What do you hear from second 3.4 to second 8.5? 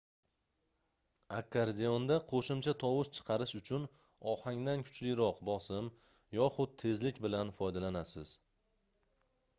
uchun ohangdan kuchliroq bosim yoxud tezlik bilan foydalanasiz